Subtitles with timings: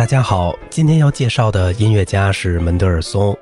[0.00, 3.36] 大家好，今天要介绍的音乐家是门德尔松。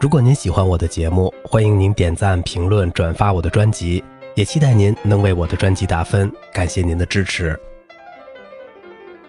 [0.00, 4.02] 如果您喜欢我的节目，欢迎您点赞、评论、转发我的专辑，
[4.34, 7.56] 也期待您能为我的专辑打分，感谢您的支持。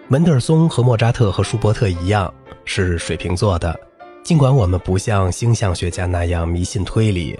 [0.08, 2.34] 门德尔松和莫扎特和舒伯特一样
[2.64, 3.78] 是水瓶座的，
[4.24, 7.38] 尽管我们不像星象学家那样迷信推理，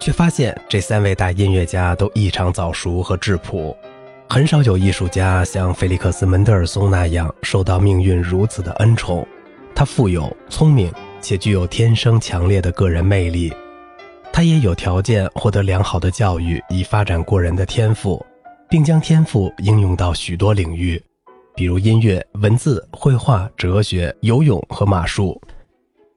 [0.00, 3.74] 却发现这三位大音乐家都异常早熟和质朴。
[4.32, 9.28] 很少有艺术家像菲利克斯·门德尔松那样受到命运如此的恩宠。
[9.74, 13.52] 他富有、聪明，且具有天生强烈的个人魅力。
[14.32, 18.24] 他也有条件获得良好的教育，以发展过人的天赋，
[18.70, 20.98] 并将天赋应用到许多领域，
[21.54, 25.38] 比如音乐、文字、绘画、哲学、游泳和马术。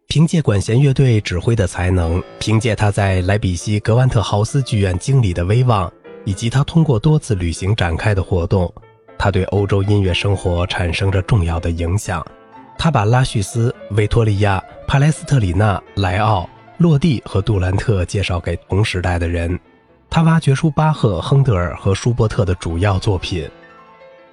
[0.07, 5.91] 凭借管弦乐队指挥的才能，凭借他在莱比锡格万特豪斯剧院经理的威望。
[6.25, 8.71] 以及他通过多次旅行展开的活动，
[9.17, 12.25] 他对欧洲音乐生活产生着重要的影响。
[12.77, 19.57] 他把拉叙斯、维托利亚、帕莱斯特里纳、莱奥、洛蒂和杜兰特介绍给同时代的人。
[20.09, 23.49] 他挖掘出巴赫、亨德尔和舒伯特的主要作品。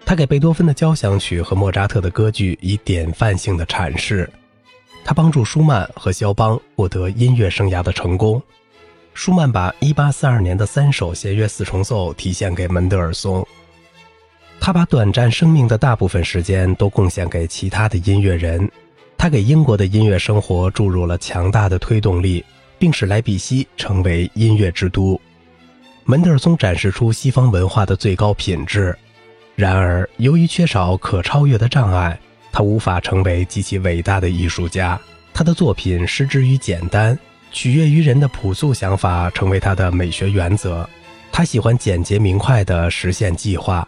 [0.04, 4.28] 他给贝多芬的交响曲和莫扎特的歌剧以典范性的阐释。
[5.04, 8.40] 他帮助舒曼和肖邦获得音乐生涯的成功。
[9.14, 13.46] 舒曼把1842年的三首弦乐四重奏提献给门德尔松。
[14.60, 18.70] 他把短暂生命的大部分时间都贡献给其他的音乐人。
[19.18, 22.44] 他给英国的音乐生活注入了强大的推动力，
[22.78, 25.20] 并使莱比锡成为音乐之都。
[26.04, 28.96] 门德尔松展示出西方文化的最高品质。
[29.54, 32.18] 然而，由于缺少可超越的障碍，
[32.50, 35.00] 他无法成为极其伟大的艺术家。
[35.32, 37.16] 他的作品失之于简单。
[37.52, 40.88] 取悦于人的朴素想法成为他的美学原则。
[41.30, 43.86] 他喜欢简洁明快地实现计划。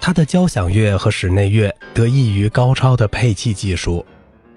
[0.00, 4.04] 他的交响乐和室内乐得益于高超的配器技术，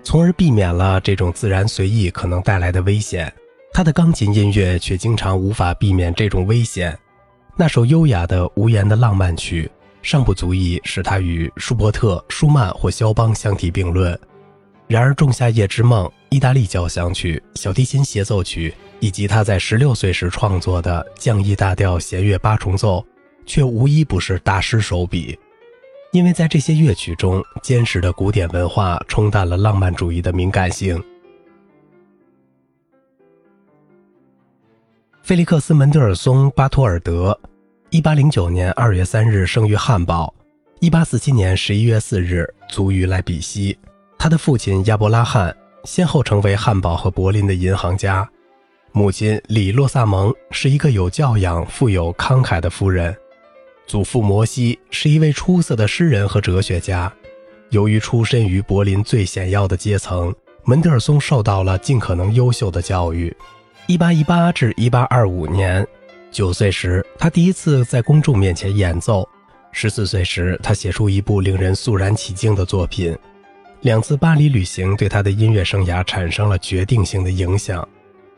[0.03, 3.31] 从而避免了这种自然随意可能带来的危险。
[3.73, 6.97] 他的钢琴音乐却经常无法避免这种危险。
[7.55, 9.69] 那首优雅的无言的浪漫曲
[10.01, 14.19] 尚不足以使他与舒伯特、舒曼或肖邦相提并论。
[14.87, 23.05] 然而，《仲夏夜之梦》、意大利交响曲、小提琴协奏曲，以及他在十六岁时创作的降 E 大调弦乐八重奏，
[23.45, 25.37] 却无一不是大师手笔。
[26.11, 31.01] 因为在这些乐曲中，坚实的古典文化冲淡了浪漫主义的敏感性。
[35.21, 37.37] 菲利克斯·门德尔松·巴托尔德，
[37.89, 40.33] 一八零九年二月三日生于汉堡，
[40.79, 43.77] 一八四七年十一月四日卒于莱比锡。
[44.17, 45.55] 他的父亲亚伯拉罕
[45.87, 48.29] 先后成为汉堡和柏林的银行家，
[48.91, 53.15] 母亲李洛萨蒙是一个有教养、富有慷慨的夫人，
[53.85, 57.11] 祖父摩西是一位出色的诗人和哲学家。
[57.69, 63.33] 由于出身于柏林最显要的阶层，门德尔松受到了尽可能优秀的教育。
[63.87, 65.87] 1818至1825年，
[66.29, 69.25] 九岁时他第一次在公众面前演奏，
[69.71, 73.17] 十四岁时他写出一部令人肃然起敬的作品。
[73.81, 77.87] 两次巴黎旅行对他的音乐生涯产生了决定性的影响。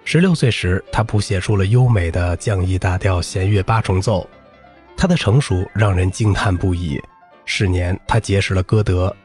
[0.03, 4.27] 十六岁时，他谱写出了优美的降 E 大调弦乐八重奏，
[4.97, 7.01] 他的成熟让人惊叹不已。
[7.45, 9.15] 是年，他结识了歌德。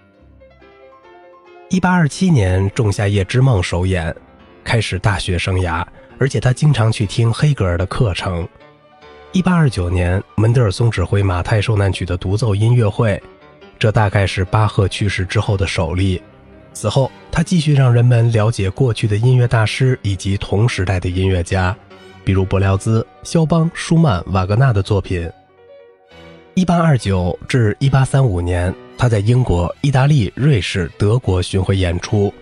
[1.68, 4.14] 一八二七年，《仲夏夜之梦》首演，
[4.62, 5.84] 开始大学生涯，
[6.18, 8.46] 而且他经常去听黑格尔的课程。
[9.32, 13.20] 一八二九年，门德尔松指挥《马太受难曲》的独奏音乐会。
[13.78, 16.20] 这大概是巴赫去世之后的首例。
[16.72, 21.76] 此后，他继续让人们了解过去的音乐大师以及同时代的音乐家，
[22.24, 25.30] 比如伯辽兹、肖邦、舒曼、瓦格纳的作品。
[26.56, 32.32] 1829至1835年，他在英国、意大利、瑞士、德国巡回演出。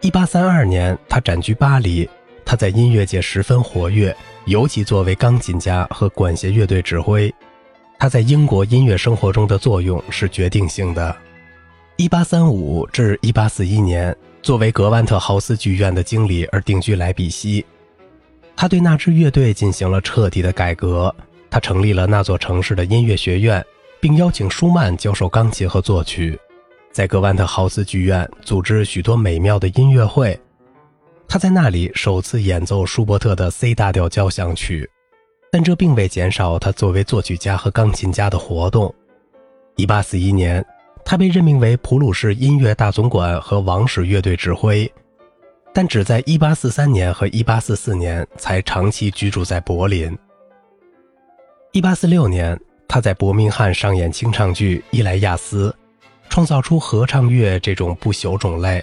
[0.00, 2.08] 1832年，他展居巴黎。
[2.44, 4.14] 他在音乐界十分活跃，
[4.46, 7.32] 尤其作为钢琴家和管弦乐队指挥。
[8.02, 11.16] 他在英国音乐生活中的作用是决定性的。
[11.98, 17.64] 1835至1841年，作为格万特豪斯剧院的经理而定居莱比锡。
[18.56, 21.14] 他对那支乐队进行了彻底的改革。
[21.48, 23.64] 他成立了那座城市的音乐学院，
[24.00, 26.36] 并邀请舒曼教授钢琴和作曲，
[26.90, 30.36] 在格万特豪斯剧院组织许多美妙的音乐会。
[31.28, 34.90] 他在那里首次演奏舒伯特的 C 大调交响曲。
[35.54, 38.92] 但这并未减少他作为作曲家和钢琴家的活动。
[39.76, 40.66] 1841年，
[41.04, 44.90] 他被任命为普鲁士音乐大总管和王室乐队指挥，
[45.74, 50.16] 但只在1843年和1844年才长期居住在柏林。
[51.72, 52.58] 1846年，
[52.88, 55.68] 他在伯明翰上演清唱剧《伊莱亚斯》，
[56.30, 58.82] 创造出合唱乐这种不朽种类，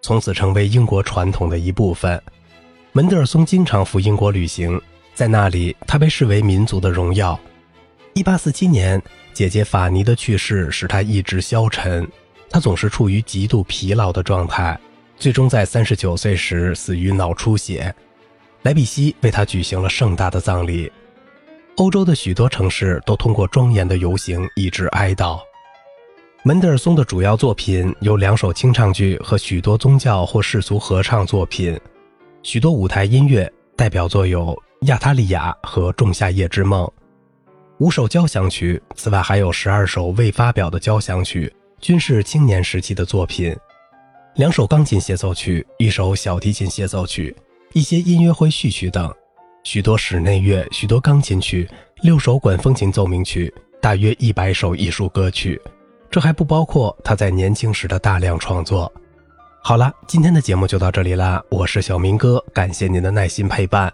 [0.00, 2.20] 从此成为英国传统的一部分。
[2.90, 4.80] 门德尔松经常赴英国旅行，
[5.20, 7.38] 在那里他被视为民族的荣耀。
[8.14, 9.02] 1847年，
[9.34, 12.08] 姐姐法尼的去世使他意志消沉，
[12.48, 14.80] 他总是处于极度疲劳的状态，
[15.18, 17.94] 最终在39岁时死于脑出血。
[18.62, 20.90] 莱比锡为他举行了盛大的葬礼，
[21.76, 25.38] 欧洲的许多城市都通过庄严的游行以致哀悼。
[26.44, 31.78] 门德尔松的主要作品有两首清唱剧和许多宗教或世俗合唱作品，
[32.42, 34.48] 许多舞台音乐代表作有
[34.88, 36.84] 《亚塔利亚》和《仲夏夜之梦》，
[37.78, 41.50] 五首交响曲，此外还有十二首未发表的交响曲，
[41.80, 43.56] 均是青年时期的作品，
[44.34, 47.34] 两首钢琴协奏曲，一首小提琴协奏曲，
[47.72, 49.10] 一些音乐会序曲等，
[49.64, 51.66] 许多室内乐，许多钢琴曲，
[52.02, 53.50] 六首管风琴奏鸣曲，
[53.80, 55.58] 大约一百首艺术歌曲。
[56.10, 58.92] 这还不包括他在年轻时的大量创作。
[59.62, 63.92] 好了，今天的节目就到这里啦，我是小明哥，感谢您的耐心陪伴。